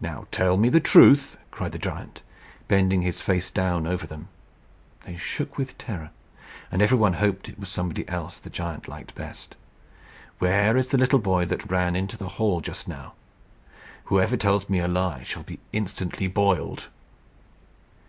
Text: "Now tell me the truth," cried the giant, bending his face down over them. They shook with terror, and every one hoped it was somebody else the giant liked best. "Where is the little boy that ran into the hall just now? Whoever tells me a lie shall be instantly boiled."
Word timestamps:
"Now 0.00 0.26
tell 0.32 0.56
me 0.56 0.68
the 0.70 0.80
truth," 0.80 1.36
cried 1.52 1.70
the 1.70 1.78
giant, 1.78 2.22
bending 2.66 3.02
his 3.02 3.20
face 3.20 3.48
down 3.48 3.86
over 3.86 4.08
them. 4.08 4.26
They 5.04 5.16
shook 5.16 5.56
with 5.56 5.78
terror, 5.78 6.10
and 6.72 6.82
every 6.82 6.98
one 6.98 7.12
hoped 7.12 7.48
it 7.48 7.60
was 7.60 7.68
somebody 7.68 8.08
else 8.08 8.40
the 8.40 8.50
giant 8.50 8.88
liked 8.88 9.14
best. 9.14 9.54
"Where 10.40 10.76
is 10.76 10.88
the 10.88 10.98
little 10.98 11.20
boy 11.20 11.44
that 11.44 11.70
ran 11.70 11.94
into 11.94 12.16
the 12.18 12.26
hall 12.42 12.60
just 12.60 12.88
now? 12.88 13.12
Whoever 14.06 14.36
tells 14.36 14.68
me 14.68 14.80
a 14.80 14.88
lie 14.88 15.22
shall 15.22 15.44
be 15.44 15.60
instantly 15.72 16.26
boiled." 16.26 16.88